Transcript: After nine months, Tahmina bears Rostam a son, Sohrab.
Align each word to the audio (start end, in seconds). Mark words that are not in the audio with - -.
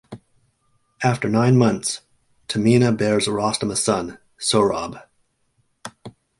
After 1.03 1.29
nine 1.29 1.57
months, 1.57 2.01
Tahmina 2.47 2.91
bears 2.97 3.27
Rostam 3.27 3.71
a 3.71 3.75
son, 3.75 4.17
Sohrab. 4.39 4.99